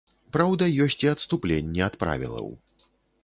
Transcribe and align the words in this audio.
Праўда, 0.35 0.69
ёсць 0.85 0.97
і 1.07 1.11
адступленні 1.11 1.85
ад 1.89 1.99
правілаў. 2.05 2.47